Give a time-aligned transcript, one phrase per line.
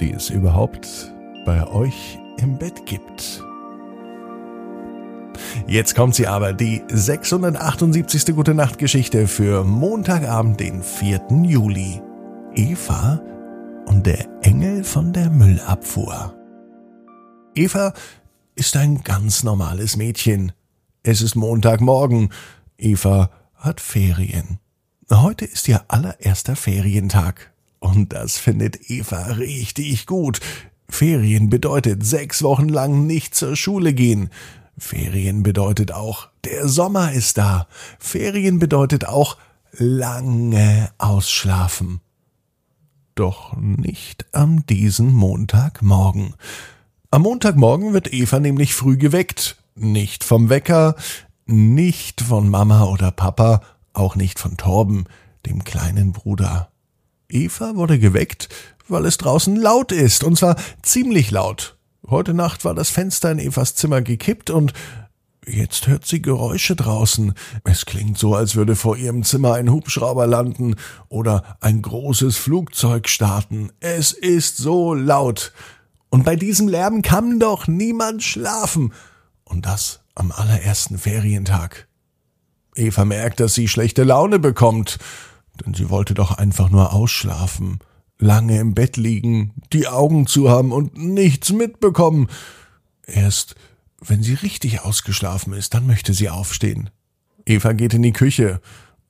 [0.00, 1.12] die es überhaupt
[1.44, 3.44] bei euch im Bett gibt.
[5.66, 8.34] Jetzt kommt sie aber, die 678.
[8.34, 11.26] Gute Nacht Geschichte für Montagabend, den 4.
[11.44, 12.00] Juli.
[12.54, 13.20] Eva
[13.86, 16.34] und der Engel von der Müllabfuhr.
[17.54, 17.92] Eva
[18.54, 20.52] ist ein ganz normales Mädchen.
[21.02, 22.30] Es ist Montagmorgen.
[22.76, 24.58] Eva hat Ferien.
[25.10, 27.50] Heute ist ihr allererster Ferientag.
[27.78, 30.40] Und das findet Eva richtig gut.
[30.90, 34.28] Ferien bedeutet sechs Wochen lang nicht zur Schule gehen.
[34.76, 37.68] Ferien bedeutet auch, der Sommer ist da.
[37.98, 39.38] Ferien bedeutet auch
[39.72, 42.00] lange ausschlafen.
[43.14, 46.34] Doch nicht am diesen Montagmorgen.
[47.10, 49.56] Am Montagmorgen wird Eva nämlich früh geweckt.
[49.74, 50.96] Nicht vom Wecker,
[51.46, 53.62] nicht von Mama oder Papa,
[53.98, 55.04] auch nicht von Torben,
[55.46, 56.70] dem kleinen Bruder.
[57.28, 58.48] Eva wurde geweckt,
[58.88, 61.76] weil es draußen laut ist, und zwar ziemlich laut.
[62.08, 64.72] Heute Nacht war das Fenster in Evas Zimmer gekippt und
[65.46, 67.32] Jetzt hört sie Geräusche draußen.
[67.64, 70.76] Es klingt so, als würde vor ihrem Zimmer ein Hubschrauber landen
[71.08, 73.70] oder ein großes Flugzeug starten.
[73.80, 75.52] Es ist so laut.
[76.10, 78.92] Und bei diesem Lärm kann doch niemand schlafen.
[79.44, 81.87] Und das am allerersten Ferientag.
[82.78, 84.98] Eva merkt, dass sie schlechte Laune bekommt,
[85.64, 87.80] denn sie wollte doch einfach nur ausschlafen
[88.18, 92.28] lange im Bett liegen, die Augen zu haben und nichts mitbekommen.
[93.06, 93.54] Erst
[94.00, 96.90] wenn sie richtig ausgeschlafen ist, dann möchte sie aufstehen.
[97.46, 98.60] Eva geht in die Küche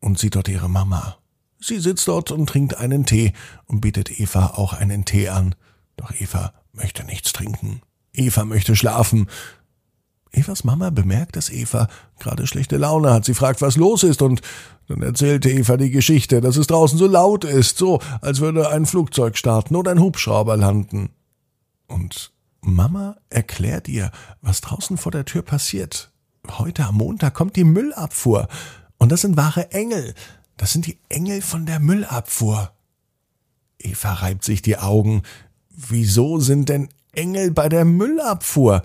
[0.00, 1.16] und sieht dort ihre Mama.
[1.58, 3.32] Sie sitzt dort und trinkt einen Tee
[3.66, 5.54] und bietet Eva auch einen Tee an.
[5.96, 7.80] Doch Eva möchte nichts trinken.
[8.12, 9.28] Eva möchte schlafen.
[10.32, 11.88] Evas Mama bemerkt, dass Eva
[12.18, 13.24] gerade schlechte Laune hat.
[13.24, 14.42] Sie fragt, was los ist, und
[14.88, 18.86] dann erzählte Eva die Geschichte, dass es draußen so laut ist, so als würde ein
[18.86, 21.10] Flugzeug starten oder ein Hubschrauber landen.
[21.86, 24.10] Und Mama erklärt ihr,
[24.42, 26.10] was draußen vor der Tür passiert.
[26.58, 28.48] Heute am Montag kommt die Müllabfuhr.
[28.98, 30.14] Und das sind wahre Engel.
[30.56, 32.72] Das sind die Engel von der Müllabfuhr.
[33.78, 35.22] Eva reibt sich die Augen.
[35.70, 38.82] Wieso sind denn Engel bei der Müllabfuhr?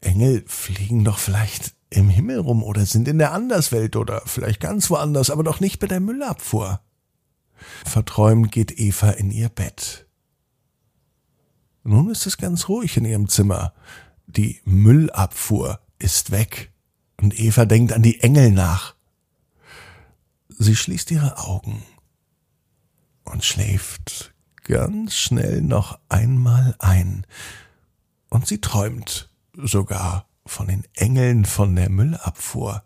[0.00, 4.90] Engel fliegen doch vielleicht im Himmel rum oder sind in der Anderswelt oder vielleicht ganz
[4.90, 6.80] woanders, aber doch nicht bei der Müllabfuhr.
[7.84, 10.06] Verträumt geht Eva in ihr Bett.
[11.82, 13.72] Nun ist es ganz ruhig in ihrem Zimmer.
[14.26, 16.72] Die Müllabfuhr ist weg
[17.20, 18.94] und Eva denkt an die Engel nach.
[20.48, 21.82] Sie schließt ihre Augen
[23.24, 27.26] und schläft ganz schnell noch einmal ein.
[28.28, 29.27] Und sie träumt
[29.62, 32.82] sogar von den Engeln von der Müllabfuhr.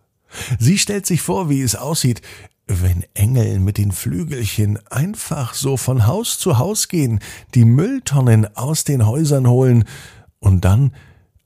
[0.58, 2.22] Sie stellt sich vor, wie es aussieht,
[2.66, 7.20] wenn Engel mit den Flügelchen einfach so von Haus zu Haus gehen,
[7.54, 9.84] die Mülltonnen aus den Häusern holen
[10.38, 10.94] und dann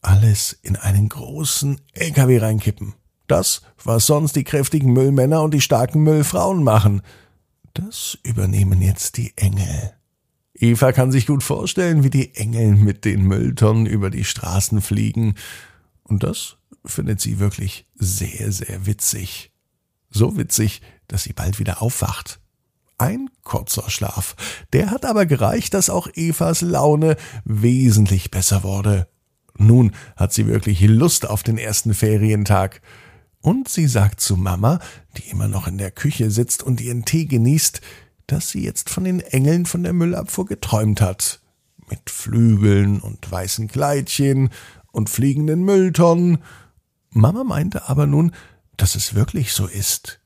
[0.03, 2.95] alles in einen großen LKW reinkippen.
[3.27, 7.03] Das, was sonst die kräftigen Müllmänner und die starken Müllfrauen machen,
[7.75, 9.93] das übernehmen jetzt die Engel.
[10.59, 15.35] Eva kann sich gut vorstellen, wie die Engel mit den Mülltonnen über die Straßen fliegen
[16.03, 19.51] und das findet sie wirklich sehr, sehr witzig.
[20.11, 22.41] So witzig, dass sie bald wieder aufwacht.
[22.99, 24.37] Ein kurzer Schlaf.
[24.73, 29.09] Der hat aber gereicht, dass auch Evas Laune wesentlich besser wurde.
[29.59, 32.81] Nun hat sie wirklich Lust auf den ersten Ferientag.
[33.41, 34.81] Und sie sagt zu Mama,
[35.17, 37.81] die immer noch in der Küche sitzt und ihren Tee genießt,
[38.27, 41.41] dass sie jetzt von den Engeln von der Müllabfuhr geträumt hat.
[41.89, 44.51] Mit Flügeln und weißen Kleidchen
[44.91, 46.39] und fliegenden Mülltonnen.
[47.11, 48.33] Mama meinte aber nun,
[48.77, 50.21] dass es wirklich so ist.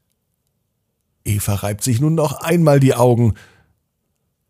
[1.24, 3.34] Eva reibt sich nun noch einmal die Augen.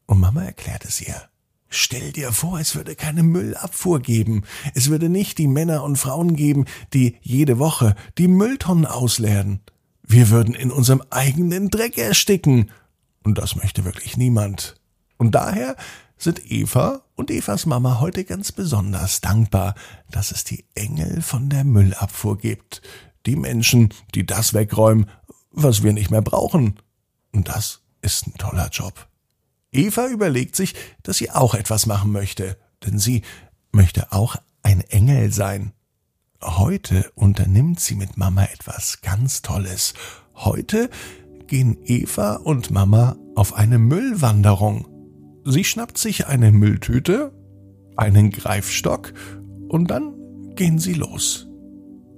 [0.06, 1.30] Und Mama erklärt es ihr.
[1.68, 4.42] Stell dir vor, es würde keine Müllabfuhr geben.
[4.74, 9.60] Es würde nicht die Männer und Frauen geben, die jede Woche die Mülltonnen ausleeren.
[10.02, 12.70] Wir würden in unserem eigenen Dreck ersticken.
[13.22, 14.80] Und das möchte wirklich niemand.
[15.18, 15.76] Und daher
[16.16, 19.74] sind Eva und Evas Mama heute ganz besonders dankbar,
[20.10, 22.82] dass es die Engel von der Müllabfuhr gibt.
[23.26, 25.10] Die Menschen, die das wegräumen,
[25.50, 26.78] was wir nicht mehr brauchen.
[27.32, 29.08] Und das ist ein toller Job.
[29.72, 33.22] Eva überlegt sich, dass sie auch etwas machen möchte, denn sie
[33.72, 35.72] möchte auch ein Engel sein.
[36.42, 39.94] Heute unternimmt sie mit Mama etwas ganz Tolles.
[40.34, 40.90] Heute
[41.50, 44.86] gehen Eva und Mama auf eine Müllwanderung.
[45.44, 47.32] Sie schnappt sich eine Mülltüte,
[47.96, 49.12] einen Greifstock
[49.68, 50.14] und dann
[50.54, 51.48] gehen sie los.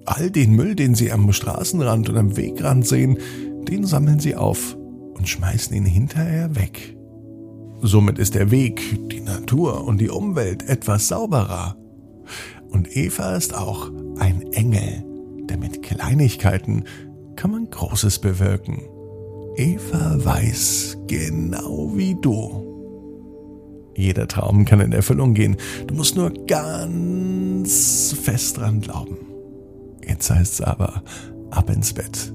[0.04, 3.18] All den Müll, den sie am Straßenrand und am Wegrand sehen,
[3.62, 4.76] den sammeln sie auf
[5.14, 6.96] und schmeißen ihn hinterher weg.
[7.80, 11.76] Somit ist der Weg, die Natur und die Umwelt etwas sauberer.
[12.68, 15.04] Und Eva ist auch ein Engel,
[15.48, 16.84] denn mit Kleinigkeiten
[17.34, 18.82] kann man Großes bewirken.
[19.56, 22.62] Eva weiß genau wie du.
[23.94, 25.56] Jeder Traum kann in Erfüllung gehen.
[25.86, 29.18] Du musst nur ganz fest dran glauben.
[30.06, 31.02] Jetzt heißt's aber
[31.50, 32.32] ab ins Bett.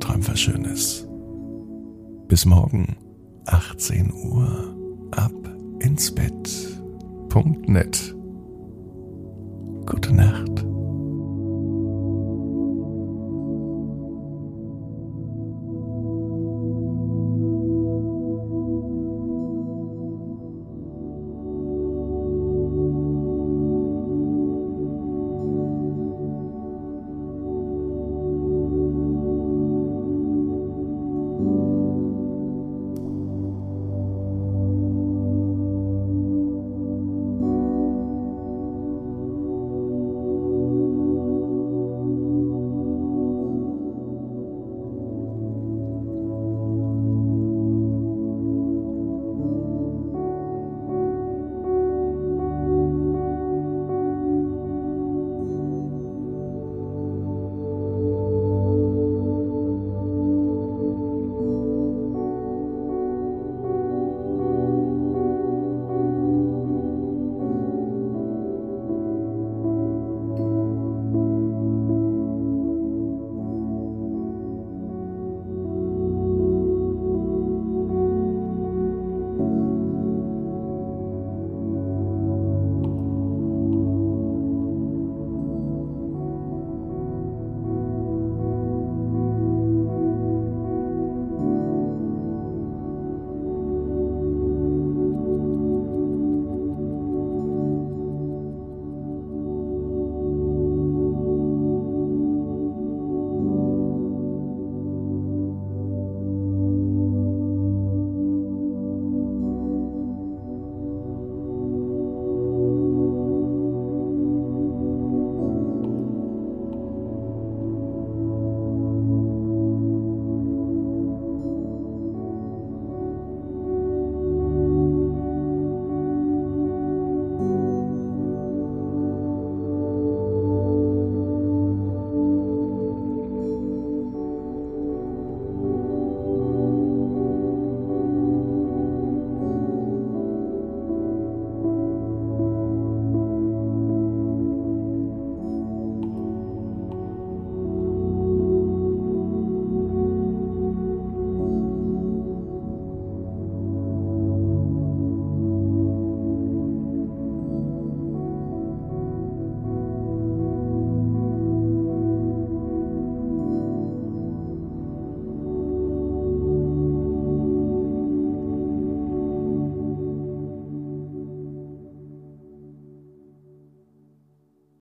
[0.00, 1.08] Träum was Schönes.
[2.28, 2.96] Bis morgen,
[3.46, 4.76] 18 Uhr,
[5.12, 5.32] ab
[5.78, 6.80] ins Bett.
[7.28, 8.14] Punkt net.
[9.86, 10.65] Gute Nacht.